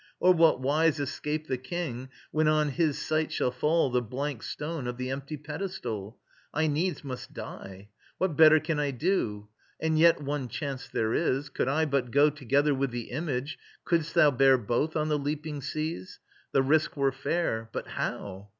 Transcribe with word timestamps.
Or 0.19 0.33
what 0.33 0.59
wise 0.59 0.99
Escape 0.99 1.45
the 1.45 1.59
King, 1.59 2.09
when 2.31 2.47
on 2.47 2.69
his 2.69 2.97
sight 2.97 3.31
shall 3.31 3.51
fall 3.51 3.91
The 3.91 4.01
blank 4.01 4.41
stone 4.41 4.87
of 4.87 4.97
the 4.97 5.11
empty 5.11 5.37
pedestal?... 5.37 6.17
I 6.51 6.65
needs 6.65 7.03
must 7.03 7.33
die... 7.35 7.89
What 8.17 8.35
better 8.35 8.59
can 8.59 8.79
I 8.79 8.89
do? 8.89 9.47
And 9.79 9.99
yet, 9.99 10.19
one 10.19 10.47
chance 10.47 10.87
there 10.89 11.13
is: 11.13 11.49
could 11.49 11.67
I 11.67 11.85
but 11.85 12.09
go 12.09 12.31
Together 12.31 12.73
with 12.73 12.89
the 12.89 13.11
image: 13.11 13.59
couldst 13.85 14.15
thou 14.15 14.31
bear 14.31 14.57
Both 14.57 14.95
on 14.95 15.07
the 15.07 15.19
leaping 15.19 15.61
seas! 15.61 16.19
The 16.51 16.63
risk 16.63 16.97
were 16.97 17.11
fair. 17.11 17.69
But 17.71 17.89
how? 17.89 18.49